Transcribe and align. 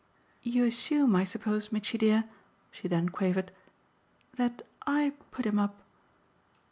"You 0.41 0.65
assume, 0.65 1.15
I 1.15 1.23
suppose, 1.23 1.71
Mitchy 1.71 1.99
dear," 1.99 2.23
she 2.71 2.87
then 2.87 3.09
quavered 3.09 3.51
"that 4.35 4.65
I 4.87 5.13
put 5.29 5.45
him 5.45 5.59
up 5.59 5.75